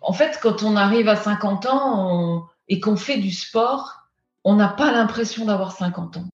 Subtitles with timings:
[0.00, 4.04] En fait, quand on arrive à 50 ans et qu'on fait du sport,
[4.44, 6.28] on n'a pas l'impression d'avoir 50 ans.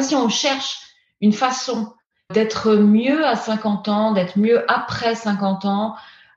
[0.00, 0.80] Si on cherche
[1.20, 1.92] une façon
[2.32, 5.96] d'être mieux à 50 ans, d'être mieux après 50 ans,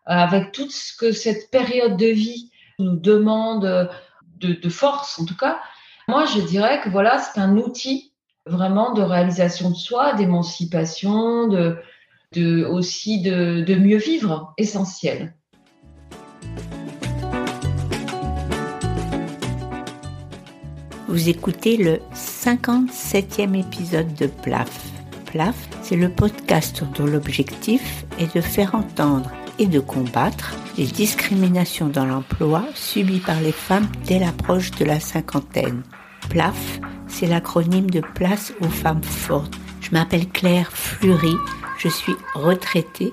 [0.10, 3.92] euh, avec tout ce que cette période de vie nous demande
[4.38, 5.60] de, force, en tout cas,
[6.08, 8.14] moi, je dirais que voilà, c'est un outil
[8.50, 15.34] vraiment de réalisation de soi, d'émancipation, de, aussi de, de mieux vivre, essentiel.
[21.08, 24.92] Vous écoutez le 57e épisode de PLAF.
[25.26, 31.88] PLAF, c'est le podcast dont l'objectif est de faire entendre et de combattre les discriminations
[31.88, 35.84] dans l'emploi subies par les femmes dès l'approche de la cinquantaine.
[36.30, 39.56] PLAF, c'est l'acronyme de Place aux femmes fortes.
[39.82, 41.36] Je m'appelle Claire Fleury,
[41.78, 43.12] je suis retraitée,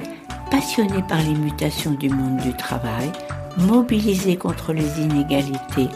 [0.51, 3.11] passionnée par les mutations du monde du travail,
[3.59, 5.89] mobilisée contre les inégalités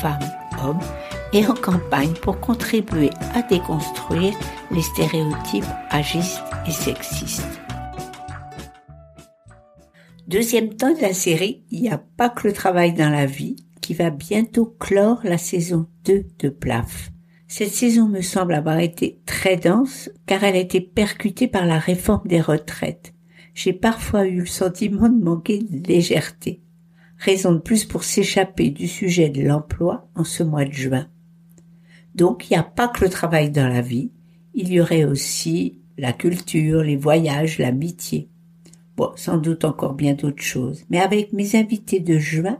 [0.00, 0.80] femmes-hommes
[1.32, 4.34] et en campagne pour contribuer à déconstruire
[4.70, 7.60] les stéréotypes agistes et sexistes.
[10.28, 13.56] Deuxième temps de la série, il n'y a pas que le travail dans la vie
[13.86, 17.12] qui va bientôt clore la saison 2 de Plaf.
[17.46, 21.78] Cette saison me semble avoir été très dense car elle a été percutée par la
[21.78, 23.14] réforme des retraites.
[23.54, 26.64] J'ai parfois eu le sentiment de manquer de légèreté.
[27.16, 31.06] Raison de plus pour s'échapper du sujet de l'emploi en ce mois de juin.
[32.16, 34.10] Donc il n'y a pas que le travail dans la vie,
[34.52, 38.30] il y aurait aussi la culture, les voyages, l'amitié.
[38.96, 40.84] Bon, sans doute encore bien d'autres choses.
[40.90, 42.58] Mais avec mes invités de juin,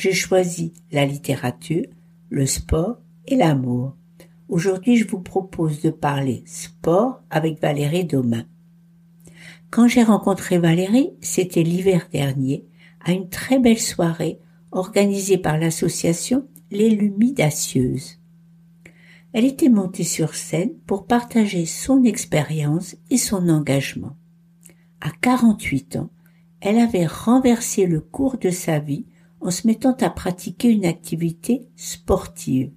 [0.00, 1.84] j'ai choisi la littérature,
[2.30, 3.94] le sport et l'amour.
[4.48, 8.46] Aujourd'hui, je vous propose de parler sport avec Valérie Domain.
[9.68, 12.64] Quand j'ai rencontré Valérie, c'était l'hiver dernier,
[13.04, 14.38] à une très belle soirée
[14.72, 18.20] organisée par l'association Les Lumidacieuses.
[19.34, 24.16] Elle était montée sur scène pour partager son expérience et son engagement.
[25.02, 26.08] À 48 ans,
[26.62, 29.04] elle avait renversé le cours de sa vie
[29.40, 32.70] en se mettant à pratiquer une activité sportive,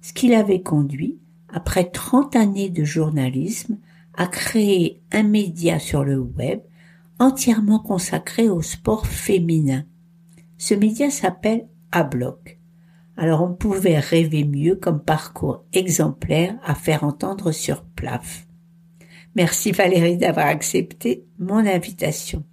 [0.00, 1.18] ce qui l'avait conduit,
[1.48, 3.78] après 30 années de journalisme,
[4.14, 6.60] à créer un média sur le web
[7.18, 9.84] entièrement consacré au sport féminin.
[10.58, 12.58] Ce média s'appelle Abloc.
[13.16, 18.46] Alors on pouvait rêver mieux comme parcours exemplaire à faire entendre sur PLAF.
[19.34, 22.44] Merci Valérie d'avoir accepté mon invitation.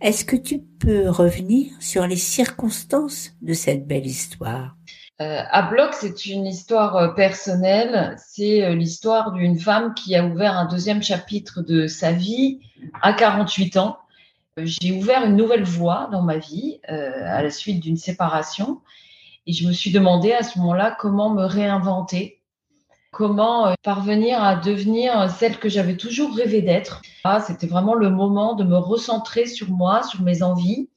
[0.00, 4.74] Est-ce que tu peux revenir sur les circonstances de cette belle histoire?
[5.20, 8.16] Euh, à bloc, c'est une histoire euh, personnelle.
[8.16, 12.60] C'est euh, l'histoire d'une femme qui a ouvert un deuxième chapitre de sa vie
[13.02, 13.98] à 48 ans.
[14.56, 18.80] J'ai ouvert une nouvelle voie dans ma vie à la suite d'une séparation
[19.46, 22.39] et je me suis demandé à ce moment-là comment me réinventer,
[23.10, 27.02] comment euh, parvenir à devenir celle que j'avais toujours rêvé d'être.
[27.24, 30.88] Ah, c'était vraiment le moment de me recentrer sur moi, sur mes envies.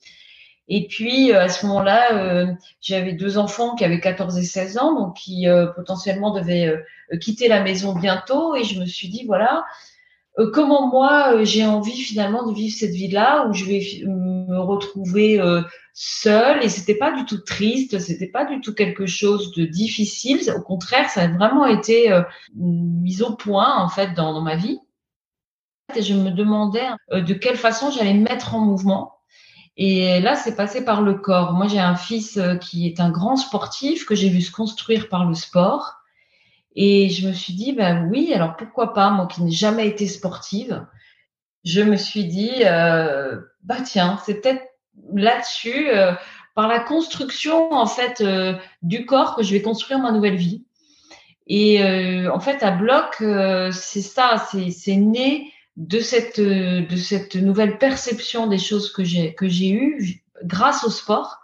[0.69, 2.47] Et puis euh, à ce moment-là, euh,
[2.81, 6.73] j'avais deux enfants qui avaient 14 et 16 ans, donc qui potentiellement devaient
[7.19, 8.55] quitter la maison bientôt.
[8.55, 9.65] Et je me suis dit, voilà,
[10.39, 14.59] euh, comment moi euh, j'ai envie finalement de vivre cette vie-là où je vais me
[14.59, 15.61] retrouver euh,
[15.93, 20.39] seule et c'était pas du tout triste, c'était pas du tout quelque chose de difficile.
[20.57, 22.19] Au contraire, ça a vraiment été
[22.55, 24.79] mis au point en fait dans, ma vie.
[25.95, 29.13] Et je me demandais de quelle façon j'allais me mettre en mouvement.
[29.77, 31.53] Et là, c'est passé par le corps.
[31.53, 35.25] Moi, j'ai un fils qui est un grand sportif que j'ai vu se construire par
[35.25, 36.02] le sport.
[36.75, 40.07] Et je me suis dit, ben oui, alors pourquoi pas, moi qui n'ai jamais été
[40.07, 40.85] sportive,
[41.63, 44.63] je me suis dit, euh, bah tiens, c'est peut-être
[45.13, 46.13] là-dessus, euh,
[46.55, 50.65] par la construction en fait euh, du corps que je vais construire ma nouvelle vie.
[51.45, 51.83] Et
[52.29, 53.17] en fait, à bloc,
[53.73, 59.49] c'est ça, c'est né de cette de cette nouvelle perception des choses que j'ai que
[59.49, 61.42] j'ai eues grâce au sport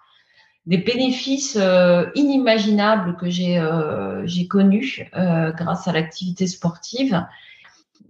[0.65, 7.25] des bénéfices euh, inimaginables que j'ai euh, connus euh, grâce à l'activité sportive.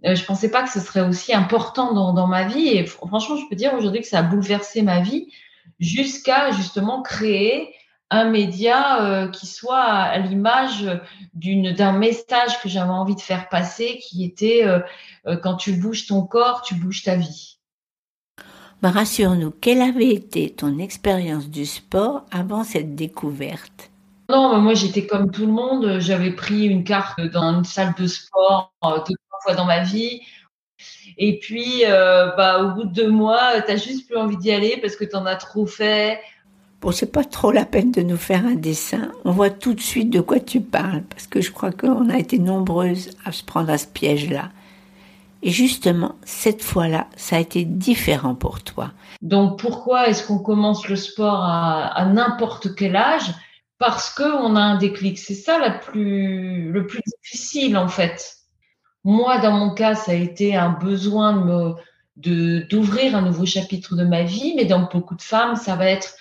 [0.03, 3.55] je pensais pas que ce serait aussi important dans, ma vie et franchement, je peux
[3.55, 5.27] dire aujourd'hui que ça a bouleversé ma vie
[5.79, 7.73] jusqu'à justement créer
[8.09, 10.89] un média qui soit à l'image
[11.33, 14.65] d'un message que j'avais envie de faire passer qui était
[15.43, 17.58] quand tu bouges ton corps, tu bouges ta vie.
[18.81, 23.91] Bah, rassure-nous, quelle avait été ton expérience du sport avant cette découverte?
[24.29, 25.99] Non, moi j'étais comme tout le monde.
[25.99, 29.83] J'avais pris une carte dans une salle de sport euh, deux trois fois dans ma
[29.83, 30.21] vie.
[31.17, 34.77] Et puis, euh, bah, au bout de deux mois, tu juste plus envie d'y aller
[34.81, 36.21] parce que tu en as trop fait.
[36.79, 39.11] Bon, c'est pas trop la peine de nous faire un dessin.
[39.25, 42.17] On voit tout de suite de quoi tu parles, parce que je crois qu'on a
[42.17, 44.51] été nombreuses à se prendre à ce piège-là.
[45.41, 48.91] Et justement, cette fois-là, ça a été différent pour toi.
[49.21, 53.33] Donc, pourquoi est-ce qu'on commence le sport à, n'importe quel âge?
[53.77, 55.17] Parce qu'on a un déclic.
[55.17, 58.35] C'est ça la plus, le plus difficile, en fait.
[59.05, 61.75] Moi, dans mon cas, ça a été un besoin
[62.17, 65.85] de, d'ouvrir un nouveau chapitre de ma vie, mais dans beaucoup de femmes, ça va
[65.85, 66.15] être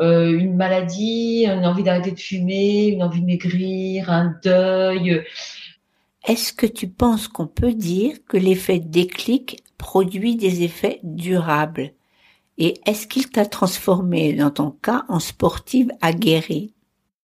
[0.00, 5.22] euh, une maladie, une envie d'arrêter de fumer, une envie de maigrir, un deuil.
[6.24, 11.92] Est-ce que tu penses qu'on peut dire que l'effet déclic produit des effets durables?
[12.58, 16.74] Et est-ce qu'il t'a transformé, dans ton cas, en sportive aguerrie?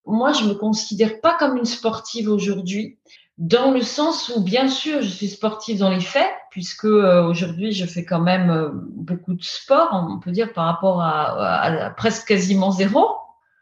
[0.07, 2.99] Moi, je me considère pas comme une sportive aujourd'hui
[3.39, 7.71] dans le sens où, bien sûr, je suis sportive dans les faits, puisque euh, aujourd'hui,
[7.71, 12.27] je fais quand même euh, beaucoup de sport, on peut dire, par rapport à, presque
[12.27, 13.07] quasiment zéro.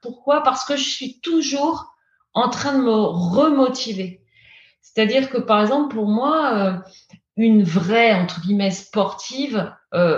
[0.00, 0.42] Pourquoi?
[0.42, 1.94] Parce que je suis toujours
[2.32, 4.22] en train de me remotiver.
[4.94, 6.72] C'est-à-dire que, par exemple, pour moi, euh,
[7.36, 9.72] une vraie, entre guillemets, sportive,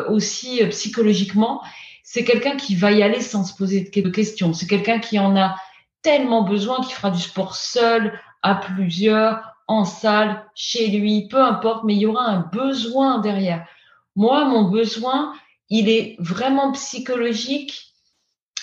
[0.09, 1.63] aussi psychologiquement,
[2.03, 4.53] c'est quelqu'un qui va y aller sans se poser de questions.
[4.53, 5.55] C'est quelqu'un qui en a
[6.03, 11.85] tellement besoin, qui fera du sport seul, à plusieurs, en salle, chez lui, peu importe,
[11.85, 13.67] mais il y aura un besoin derrière.
[14.17, 15.35] Moi, mon besoin,
[15.69, 17.95] il est vraiment psychologique,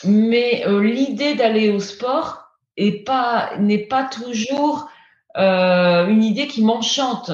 [0.04, 4.90] mais euh, l'idée d'aller au sport est pas n'est pas toujours
[5.38, 7.32] euh, une idée qui m'enchante.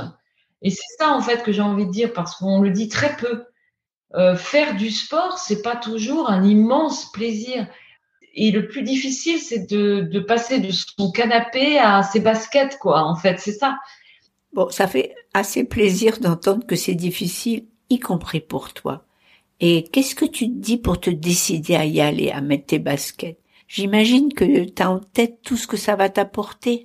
[0.61, 3.15] Et c'est ça en fait que j'ai envie de dire parce qu'on le dit très
[3.15, 3.45] peu.
[4.13, 7.67] Euh, faire du sport, c'est pas toujours un immense plaisir
[8.33, 13.03] et le plus difficile, c'est de, de, passer de son canapé à ses baskets, quoi.
[13.03, 13.77] En fait, c'est ça.
[14.53, 19.05] Bon, ça fait assez plaisir d'entendre que c'est difficile, y compris pour toi.
[19.59, 22.79] Et qu'est-ce que tu te dis pour te décider à y aller, à mettre tes
[22.79, 23.37] baskets?
[23.67, 26.83] J'imagine que tu as en tête tout ce que ça va t'apporter.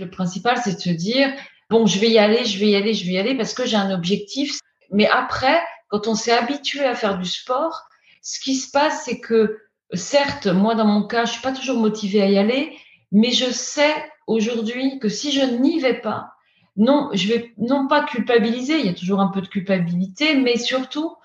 [0.00, 1.32] Le principal, c'est de se dire,
[1.68, 3.66] bon, je vais y aller, je vais y aller, je vais y aller parce que
[3.66, 4.58] j'ai un objectif.
[4.90, 7.82] Mais après, quand on s'est habitué à faire du sport,
[8.22, 9.58] ce qui se passe, c'est que
[9.92, 12.76] certes, moi, dans mon cas, je suis pas toujours motivée à y aller,
[13.12, 13.94] mais je sais
[14.26, 16.32] aujourd'hui que si je n'y vais pas,
[16.76, 20.56] non, je vais non pas culpabiliser, il y a toujours un peu de culpabilité, mais
[20.56, 21.16] surtout,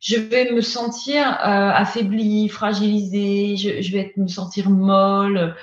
[0.00, 5.56] je vais me sentir euh, affaiblie, fragilisée, je, vais me sentir molle.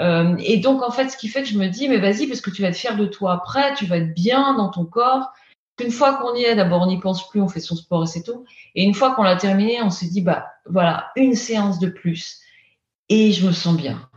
[0.00, 2.40] Euh, et donc, en fait, ce qui fait que je me dis, mais vas-y, parce
[2.40, 5.32] que tu vas être fier de toi après, tu vas être bien dans ton corps.
[5.82, 8.06] Une fois qu'on y est, d'abord, on n'y pense plus, on fait son sport et
[8.06, 8.44] c'est tout.
[8.74, 12.40] Et une fois qu'on l'a terminé, on se dit, bah voilà, une séance de plus.
[13.08, 14.08] Et je me sens bien.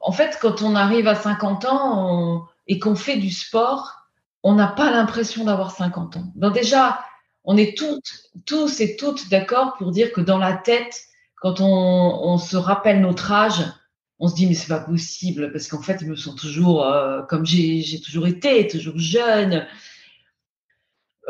[0.00, 4.04] En fait, quand on arrive à 50 ans et qu'on fait du sport,
[4.42, 6.32] on n'a pas l'impression d'avoir 50 ans.
[6.36, 7.00] Donc déjà,
[7.44, 11.00] on est toutes, tous et toutes d'accord pour dire que dans la tête,
[11.36, 13.62] quand on, se rappelle notre âge,
[14.18, 17.22] on se dit mais c'est pas possible parce qu'en fait, je me sens toujours euh,
[17.22, 19.66] comme j'ai toujours été, toujours jeune.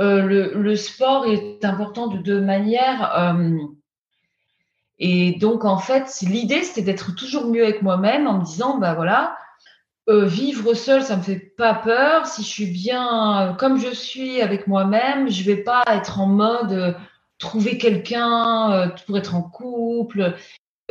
[0.00, 3.12] Euh, le, sport est important de deux manières.
[3.16, 3.58] Euh,
[4.98, 8.94] et donc, en fait, l'idée, c'était d'être toujours mieux avec moi-même en me disant, bah
[8.94, 9.36] voilà,
[10.08, 12.26] vivre seul, ça me fait pas peur.
[12.26, 16.96] Si je suis bien comme je suis avec moi-même, je vais pas être en mode
[17.38, 20.34] trouver quelqu'un pour être en couple.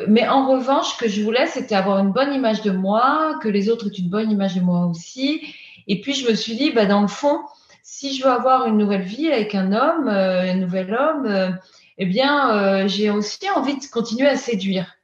[0.07, 3.47] Mais en revanche, ce que je voulais, c'était avoir une bonne image de moi, que
[3.47, 5.41] les autres aient une bonne image de moi aussi.
[5.87, 7.39] Et puis, je me suis dit, bah, dans le fond,
[7.83, 11.51] si je veux avoir une nouvelle vie avec un homme, euh, un nouvel homme, euh,
[11.99, 14.95] eh bien, euh, j'ai aussi envie de continuer à séduire.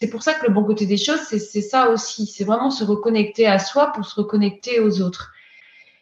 [0.00, 2.26] C'est pour ça que le bon côté des choses, c'est ça aussi.
[2.26, 5.30] C'est vraiment se reconnecter à soi pour se reconnecter aux autres.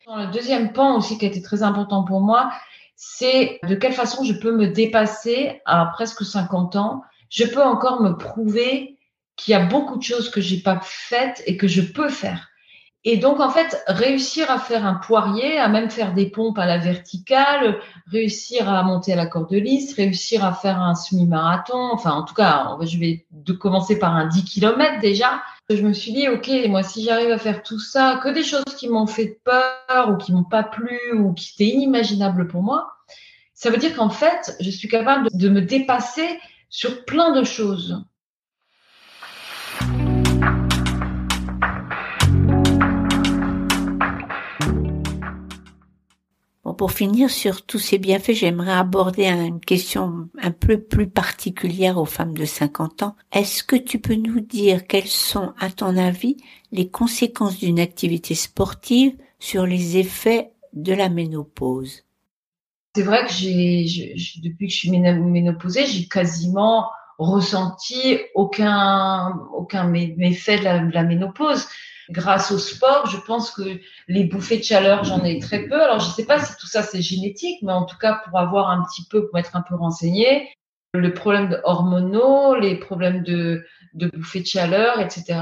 [0.06, 2.50] Le deuxième pan aussi qui a été très important pour moi,
[2.96, 7.02] c'est de quelle façon je peux me dépasser à presque 50 ans.
[7.30, 8.98] Je peux encore me prouver
[9.36, 12.48] qu'il y a beaucoup de choses que j'ai pas faites et que je peux faire.
[13.02, 16.66] Et donc, en fait, réussir à faire un poirier, à même faire des pompes à
[16.66, 22.10] la verticale, réussir à monter à la corde lisse, réussir à faire un semi-marathon, enfin,
[22.10, 23.24] en tout cas, je vais
[23.58, 25.42] commencer par un 10 km déjà.
[25.70, 28.64] Je me suis dit, OK, moi, si j'arrive à faire tout ça, que des choses
[28.76, 32.92] qui m'ont fait peur ou qui m'ont pas plu ou qui étaient inimaginables pour moi,
[33.54, 36.38] ça veut dire qu'en fait, je suis capable de me dépasser
[36.70, 38.02] sur plein de choses.
[46.80, 52.06] pour finir sur tous ces bienfaits, j'aimerais aborder une question un peu plus particulière aux
[52.06, 53.16] femmes de 50 ans.
[53.32, 56.38] Est-ce que tu peux nous dire quelles sont, à ton avis,
[56.72, 62.04] les conséquences d'une activité sportive sur les effets de la ménopause?
[62.94, 70.58] C'est vrai que j'ai, depuis que je suis ménopausée, j'ai quasiment ressenti aucun, aucun méfait
[70.58, 71.68] de la, ménopause
[72.10, 75.80] grâce au sport, je pense que les bouffées de chaleur, j'en ai très peu.
[75.80, 78.38] Alors, je ne sais pas si tout ça c'est génétique, mais en tout cas, pour
[78.38, 80.50] avoir un petit peu, pour être un peu renseigné,
[80.92, 85.40] le problème de hormonaux, les problèmes de, de bouffées de chaleur, etc.,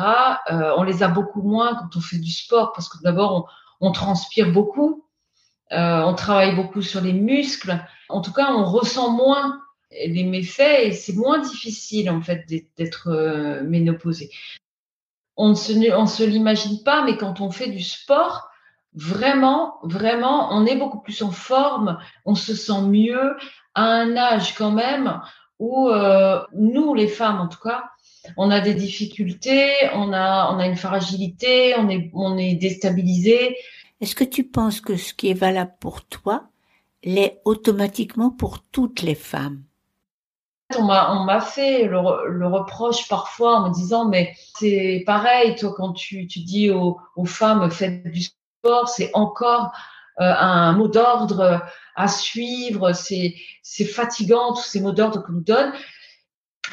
[0.51, 3.51] euh, on les a beaucoup moins quand on fait du sport, parce que d'abord,
[3.81, 5.05] on, transpire beaucoup,
[5.73, 7.79] euh, on travaille beaucoup sur les muscles.
[8.09, 9.61] En tout cas, on ressent moins
[9.91, 12.47] les méfaits et c'est moins difficile, en fait,
[12.77, 14.31] d'être euh, ménopausé
[15.39, 18.51] on ne se, l'imagine pas, mais quand on fait du sport,
[18.95, 23.37] vraiment, vraiment, on est beaucoup plus en forme, on se sent mieux
[23.75, 25.21] à un âge quand même
[25.61, 27.85] où euh, nous, les femmes en tout cas,
[28.37, 33.57] on a des difficultés, on a, on a une fragilité, on est, on est déstabilisé.
[34.01, 36.49] Est-ce que tu penses que ce qui est valable pour toi
[37.03, 39.63] l'est automatiquement pour toutes les femmes?
[40.77, 41.99] On m'a, fait le,
[42.47, 48.07] reproche parfois en me disant, mais c'est pareil, toi, quand tu, dis aux, femmes, faites
[48.07, 49.73] du sport, c'est encore
[50.21, 51.63] euh, un mot d'ordre
[51.97, 53.35] à suivre, c'est,
[53.87, 55.73] fatigant, tous ces mots d'ordre qu'on nous donne.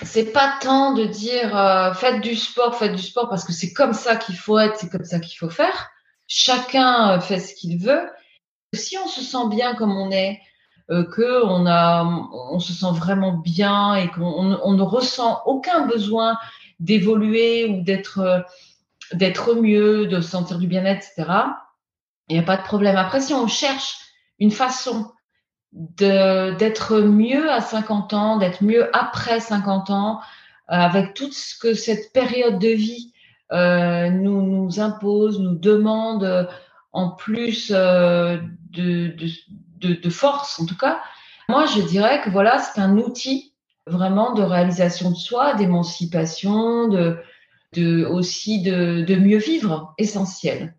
[0.03, 3.72] C'est pas tant de dire, euh, faites du sport, faites du sport, parce que c'est
[3.72, 5.89] comme ça qu'il faut être, c'est comme ça qu'il faut faire.
[6.27, 8.10] Chacun fait ce qu'il veut.
[8.74, 10.39] Si on se sent bien comme on est,
[10.91, 15.88] euh, que on a, on se sent vraiment bien et qu'on on ne ressent aucun
[15.88, 16.38] besoin
[16.79, 18.39] d'évoluer ou d'être euh,
[19.13, 21.32] d'être mieux, de sentir du bien-être, etc.
[22.27, 22.98] Il n'y a pas de problème.
[22.98, 23.98] Après, si on cherche
[24.39, 25.12] une façon
[25.72, 30.22] d'être mieux à 50 ans, d'être mieux après 50 ans,
[30.72, 33.14] euh, avec tout ce que cette période de vie euh,
[33.51, 36.47] nous, nous impose, nous demande
[36.95, 38.37] en plus euh,
[38.71, 39.13] de,
[39.79, 41.01] de, de, force en tout cas.
[41.49, 43.53] Moi, je dirais que voilà, c'est un outil
[43.85, 47.17] vraiment de réalisation de soi, d'émancipation, de,
[47.73, 50.73] de, aussi de, de mieux vivre, essentiel.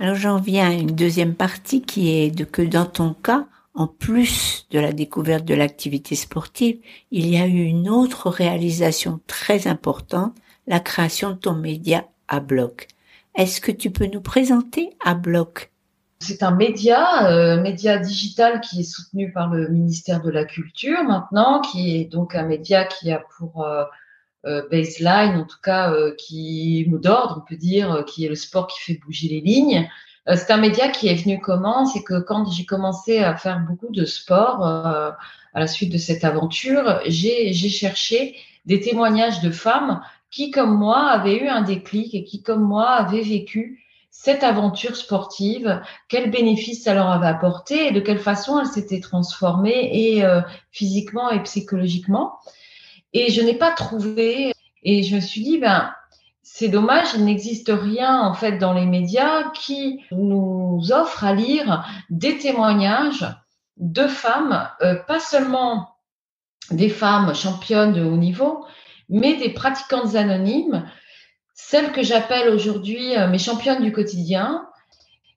[0.00, 3.86] Alors j'en viens à une deuxième partie qui est de que dans ton cas, en
[3.86, 6.78] plus de la découverte de l'activité sportive,
[7.10, 10.34] il y a eu une autre réalisation très importante,
[10.66, 12.88] la création de ton média à bloc.
[13.34, 15.70] Est-ce que tu peux nous présenter à bloc
[16.20, 21.04] C'est un média, euh, média digital qui est soutenu par le ministère de la Culture
[21.04, 23.84] maintenant, qui est donc un média qui a pour euh,
[24.46, 28.66] euh, baseline, en tout cas, qui mot d'ordre, on peut dire, qui est le sport
[28.66, 29.88] qui fait bouger les lignes.
[30.26, 31.86] C'est un média qui est venu comment?
[31.86, 35.16] C'est que quand j'ai commencé à faire beaucoup de sport à
[35.54, 38.36] la suite de cette aventure, j'ai cherché
[38.66, 42.90] des témoignages de femmes qui, comme moi, avait eu un déclic et qui, comme moi,
[42.90, 48.60] avait vécu cette aventure sportive, quels bénéfices ça leur avait apporté et de quelle façon
[48.60, 52.34] elle s'était transformée et euh, physiquement et psychologiquement?
[53.12, 55.90] Et je n'ai pas trouvé, et je me suis dit, ben,
[56.52, 61.84] c'est dommage, il n'existe rien en fait dans les médias qui nous offre à lire
[62.10, 63.24] des témoignages
[63.76, 65.94] de femmes, euh, pas seulement
[66.72, 68.66] des femmes championnes de haut niveau,
[69.08, 70.90] mais des pratiquantes anonymes,
[71.54, 74.66] celles que j'appelle aujourd'hui euh, mes championnes du quotidien.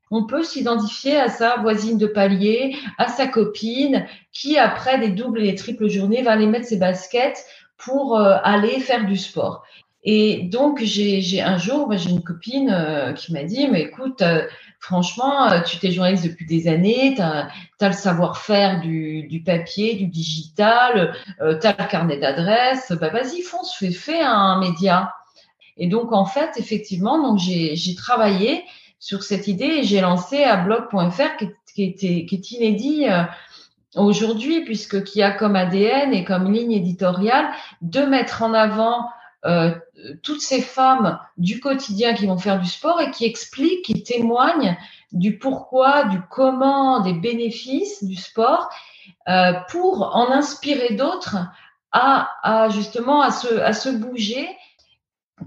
[0.09, 5.43] On peut s'identifier à sa voisine de palier, à sa copine, qui après des doubles
[5.43, 7.45] et des triples journées va aller mettre ses baskets
[7.77, 9.63] pour euh, aller faire du sport.
[10.05, 14.21] Et donc j'ai un jour, j'ai une copine euh, qui m'a dit, mais écoute,
[14.83, 17.47] franchement, euh, tu t'es journaliste depuis des années, tu as,
[17.81, 23.41] le savoir-faire du, du, papier, du digital, euh, tu as le carnet d'adresses, bah vas-y,
[23.41, 25.13] fonce, fais, fais un média.
[25.77, 28.63] Et donc, en fait, effectivement, donc j'ai travaillé
[28.99, 33.23] sur cette idée et j'ai lancé à blog.fr qui, qui, était, qui est inédit euh,
[33.95, 37.47] aujourd'hui, puisque qui a comme ADN et comme ligne éditoriale
[37.81, 39.07] de mettre en avant
[39.45, 39.73] euh,
[40.23, 44.77] toutes ces femmes du quotidien qui vont faire du sport et qui expliquent, qui témoignent
[45.11, 48.69] du pourquoi, du comment, des bénéfices du sport
[49.29, 51.37] euh, pour en inspirer d'autres
[51.91, 54.49] à, justement à se, bouger.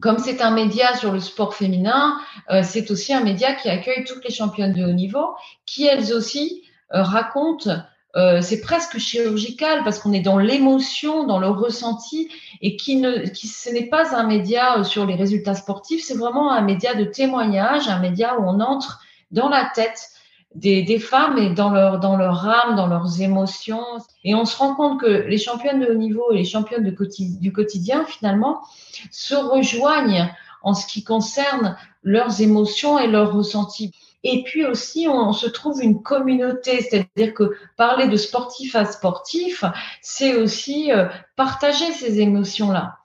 [0.01, 4.05] Comme c'est un média sur le sport féminin, euh, c'est aussi un média qui accueille
[4.05, 5.35] toutes les championnes de haut niveau,
[5.65, 6.63] qui elles aussi
[6.95, 7.83] euh, racontent
[8.17, 12.31] euh, c'est presque chirurgical parce qu'on est dans l'émotion, dans le ressenti
[12.63, 16.17] et qui ne, qui, ce n'est pas un média euh, sur les résultats sportifs, c'est
[16.17, 19.01] vraiment un média de témoignage, un média où on entre
[19.33, 20.09] dans la tête
[20.55, 23.85] des, des, femmes et dans leur, dans leur âme, dans leurs émotions.
[24.25, 27.53] Et on se rend compte que les championnes de haut niveau et les championnes du
[27.53, 28.63] quotidien, finalement,
[29.11, 30.33] se rejoignent
[30.63, 33.93] en ce qui concerne leurs émotions et leurs ressentis.
[34.29, 39.65] Et puis aussi, on, se trouve une communauté, c'est-à-dire que parler de sportif à sportif,
[40.03, 41.07] c'est aussi euh,
[41.37, 42.97] partager ces émotions-là.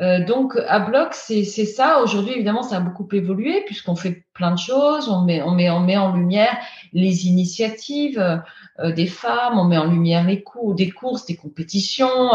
[0.00, 2.00] Euh, donc à bloc, c'est ça.
[2.02, 5.08] Aujourd'hui, évidemment, ça a beaucoup évolué puisqu'on fait plein de choses.
[5.08, 6.56] On met, on met, on met en lumière
[6.92, 8.20] les initiatives
[8.78, 12.30] euh, des femmes, on met en lumière les cours, des courses, des compétitions,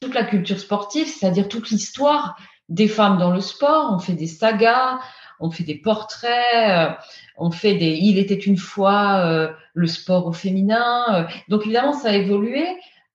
[0.00, 2.36] toute la culture sportive, c'est-à-dire toute l'histoire
[2.68, 3.92] des femmes dans le sport.
[3.94, 4.98] On fait des sagas,
[5.40, 6.98] on fait des portraits,
[7.38, 7.98] on fait des.
[8.00, 11.04] Il était une fois euh, le sport au féminin.
[11.10, 11.24] Euh.
[11.48, 12.66] donc évidemment, ça a évolué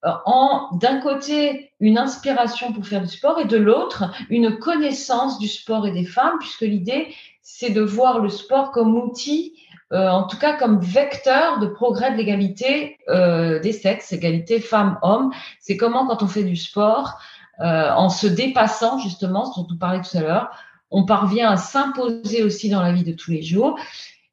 [0.06, 5.38] euh, en d'un côté une inspiration pour faire du sport et de l'autre une connaissance
[5.40, 9.54] du sport et des femmes, puisque l'idée c'est de voir le sport comme outil,
[9.92, 15.32] en tout cas comme vecteur de progrès de l'égalité des sexes, égalité femmes-hommes.
[15.60, 17.20] C'est comment quand on fait du sport,
[17.60, 20.52] en se dépassant justement, ce dont on parlait tout à l'heure,
[20.94, 23.78] on parvient à s'imposer aussi dans la vie de tous les jours.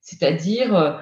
[0.00, 0.92] C'est-à-dire, euh,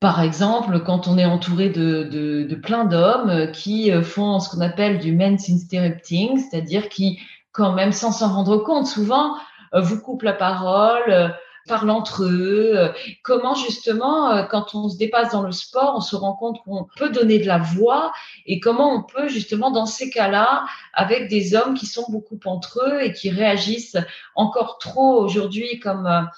[0.00, 4.60] par exemple, quand on est entouré de, plein d'hommes euh, qui euh, font ce qu'on
[4.60, 7.20] appelle du men's interrupting, c'est-à-dire qui,
[7.52, 9.36] quand même, sans s'en rendre compte, souvent,
[9.72, 11.34] vous coupent la parole,
[11.66, 12.92] parlent entre eux.
[13.22, 17.10] Comment justement, quand on se dépasse dans le sport, on se rend compte qu'on peut
[17.10, 18.12] donner de la voix
[18.46, 22.82] et comment on peut justement dans ces cas-là, avec des hommes qui sont beaucoup entre
[22.86, 23.98] eux et qui réagissent
[24.34, 26.28] encore trop aujourd'hui comme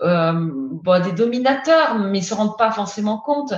[0.00, 3.54] euh, bon, des dominateurs, mais ils se rendent pas forcément compte.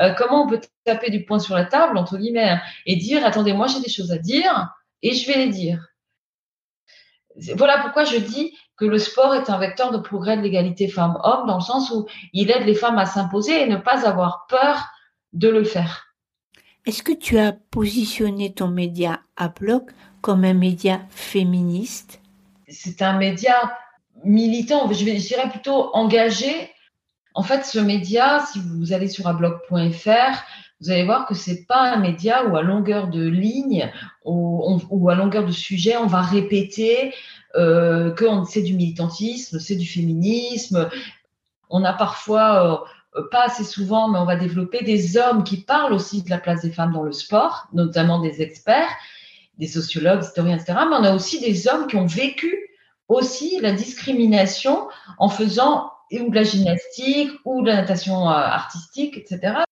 [0.00, 3.52] Euh, comment on peut taper du poing sur la table, entre guillemets, et dire, attendez,
[3.52, 5.86] moi j'ai des choses à dire, et je vais les dire.
[7.56, 11.46] Voilà pourquoi je dis que le sport est un vecteur de progrès de l'égalité femmes-hommes,
[11.46, 14.84] dans le sens où il aide les femmes à s'imposer et ne pas avoir peur
[15.32, 16.06] de le faire.
[16.86, 22.20] Est-ce que tu as positionné ton média à bloc comme un média féministe?
[22.68, 23.78] C'est un média
[24.24, 26.70] militant, je, dirais plutôt engagé.
[27.34, 30.44] En fait, ce média, si vous allez sur ablog.fr,
[30.80, 33.92] vous allez voir que c'est pas un média où à longueur de ligne
[34.24, 37.14] ou, à longueur de sujet, on va répéter
[37.56, 40.88] euh, que c'est du militantisme, c'est du féminisme.
[41.70, 45.92] On a parfois, euh, pas assez souvent, mais on va développer des hommes qui parlent
[45.92, 48.90] aussi de la place des femmes dans le sport, notamment des experts,
[49.58, 50.80] des sociologues, historiens, etc.
[50.90, 52.70] Mais on a aussi des hommes qui ont vécu
[53.08, 59.16] aussi la discrimination en faisant ou de la gymnastique ou de la natation euh, artistique,
[59.16, 59.64] etc.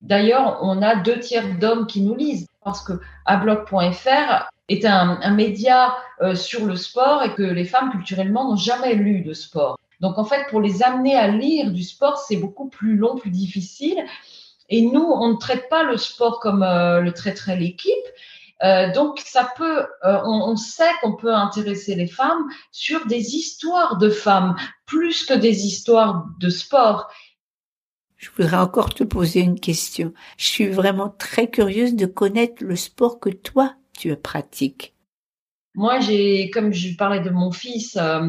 [0.00, 5.94] D'ailleurs, on a deux tiers d'hommes qui nous lisent parce que ablog.fr est un, média
[6.20, 9.78] euh, sur le sport et que les femmes culturellement n'ont jamais lu de sport.
[10.00, 13.30] Donc en fait, pour les amener à lire du sport, c'est beaucoup plus long, plus
[13.30, 14.04] difficile.
[14.68, 18.06] Et nous, on ne traite pas le sport comme euh, le traiterait l'équipe,
[18.62, 23.96] euh, donc, ça peut, euh, on, sait qu'on peut intéresser les femmes sur des histoires
[23.96, 27.08] de femmes, plus que des histoires de sport.
[28.20, 30.12] Je voudrais encore te poser une question.
[30.36, 34.94] Je suis vraiment très curieuse de connaître le sport que toi, tu pratiques.
[35.74, 38.28] Moi, j'ai, comme je parlais de mon fils, euh,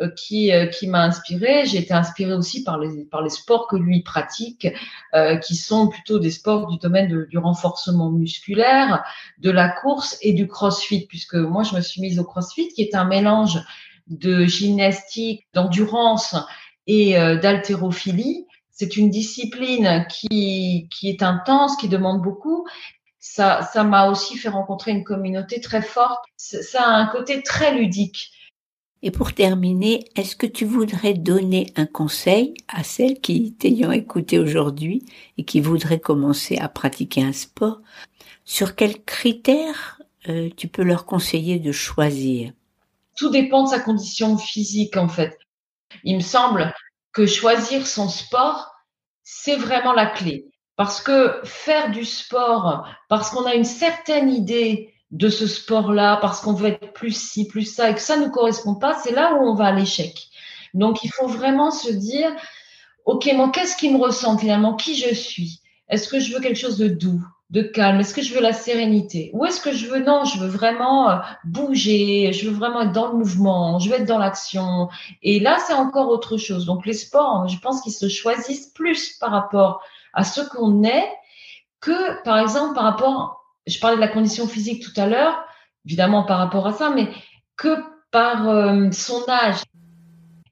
[0.00, 1.64] euh, qui, euh, qui m'a inspirée.
[1.64, 4.68] J'ai été inspirée aussi par les, par les sports que lui pratique,
[5.14, 9.02] euh, qui sont plutôt des sports du domaine du renforcement musculaire,
[9.38, 12.82] de la course et du crossfit, puisque moi, je me suis mise au crossfit, qui
[12.82, 13.58] est un mélange
[14.06, 16.36] de gymnastique, d'endurance
[16.86, 18.46] et d'haltérophilie.
[18.80, 22.66] C'est une discipline qui, qui est intense, qui demande beaucoup.
[23.18, 26.24] Ça, ça m'a aussi fait rencontrer une communauté très forte.
[26.38, 28.30] Ça a un côté très ludique.
[29.02, 34.38] Et pour terminer, est-ce que tu voudrais donner un conseil à celles qui, t'ayant écouté
[34.38, 35.04] aujourd'hui
[35.36, 37.82] et qui voudraient commencer à pratiquer un sport,
[38.46, 42.52] sur quels critères euh, tu peux leur conseiller de choisir?
[43.14, 45.38] Tout dépend de sa condition physique en fait.
[46.02, 46.72] Il me semble
[47.12, 48.70] que choisir son sport,
[49.22, 50.46] c'est vraiment la clé.
[50.76, 56.40] Parce que faire du sport, parce qu'on a une certaine idée de ce sport-là parce
[56.40, 59.34] qu'on veut être plus ci, plus ça et que ça ne correspond pas, c'est là
[59.34, 60.28] où on va à l'échec.
[60.72, 62.30] Donc, il faut vraiment se dire,
[63.04, 64.76] OK, moi, qu'est-ce qui me ressemble finalement?
[64.76, 65.60] Qui je suis?
[65.88, 68.52] Est-ce que je veux quelque chose de doux, de calme Est-ce que je veux la
[68.52, 72.82] sérénité Ou est-ce que je veux, non, je veux vraiment euh, bouger, je veux vraiment
[72.82, 74.88] être dans le mouvement, je veux être dans l'action.
[75.22, 76.66] Et là, c'est encore autre chose.
[76.66, 79.82] Donc, les sports, je pense qu'ils se choisissent plus par rapport
[80.12, 81.08] à ce qu'on est
[81.80, 85.44] que, par exemple, par rapport je parlais de la condition physique tout à l'heure,
[85.86, 87.08] évidemment par rapport à ça, mais
[87.56, 87.76] que
[88.10, 89.62] par euh, son âge.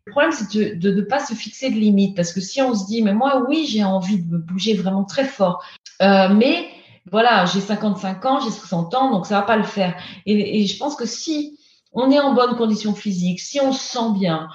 [0.07, 2.87] Le problème, c'est de ne pas se fixer de limites, parce que si on se
[2.87, 5.63] dit, mais moi, oui, j'ai envie de bouger vraiment très fort,
[6.01, 6.69] euh, mais
[7.11, 9.97] voilà, j'ai 55 ans, j'ai 60 ans, donc ça va pas le faire.
[10.27, 11.59] Et, je pense que si
[11.93, 14.49] on est en bonne condition physique, si on se sent bien,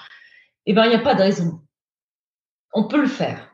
[0.65, 1.61] eh ben, il n'y a pas de raison.
[2.73, 3.49] On peut le faire.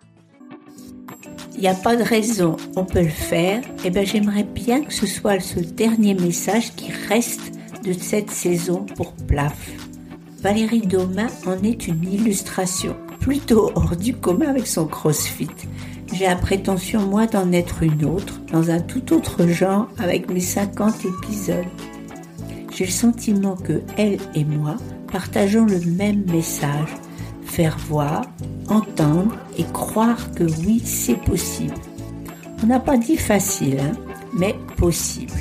[1.56, 3.64] Il n'y a pas de raison, on peut le faire.
[3.84, 7.52] Eh ben, j'aimerais bien que ce soit ce dernier message qui reste
[7.84, 9.72] de cette saison pour Plaf.
[10.42, 15.50] Valérie Domain en est une illustration, plutôt hors du commun avec son crossfit.
[16.13, 20.39] J'ai la prétention, moi, d'en être une autre, dans un tout autre genre, avec mes
[20.39, 21.65] 50 épisodes.
[22.76, 24.78] J'ai le sentiment que elle et moi
[25.12, 26.89] partageons le même message.
[27.43, 28.26] Faire voir,
[28.69, 31.74] entendre et croire que oui, c'est possible.
[32.63, 33.98] On n'a pas dit facile, hein,
[34.34, 35.34] mais possible.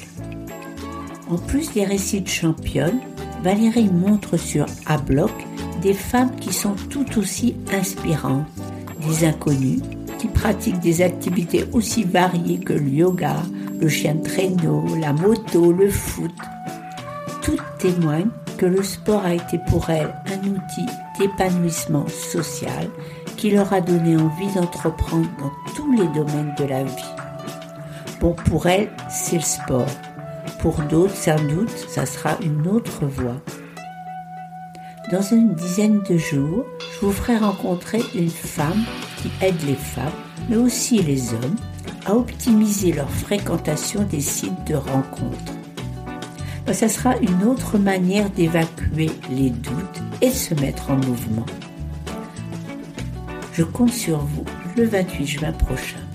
[1.31, 3.01] En plus des récits de championnes,
[3.43, 5.31] Valérie montre sur A-Bloc
[5.83, 8.47] des femmes qui sont tout aussi inspirantes,
[9.07, 9.81] des inconnues
[10.19, 13.37] qui pratiquent des activités aussi variées que le yoga,
[13.81, 16.35] le chien de traîneau, la moto, le foot.
[17.43, 20.87] Toutes témoignent que le sport a été pour elles un outil
[21.19, 22.89] d'épanouissement social
[23.37, 27.15] qui leur a donné envie d'entreprendre dans tous les domaines de la vie.
[28.21, 29.87] Bon, pour elles, c'est le sport.
[30.59, 33.41] Pour d'autres, sans doute, ça sera une autre voie.
[35.13, 38.85] Dans une dizaine de jours, je vous ferai rencontrer une femme
[39.21, 40.13] qui aide les femmes,
[40.49, 41.57] mais aussi les hommes,
[42.07, 45.53] à optimiser leur fréquentation des sites de rencontres.
[46.67, 51.47] Ben, ça sera une autre manière d'évacuer les doutes et de se mettre en mouvement.
[53.53, 54.45] Je compte sur vous
[54.77, 56.08] le 28 juin prochain.